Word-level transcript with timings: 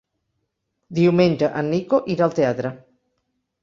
Diumenge 1.01 1.51
en 1.63 1.71
Nico 1.77 2.03
irà 2.17 2.29
al 2.31 2.37
teatre. 2.43 2.77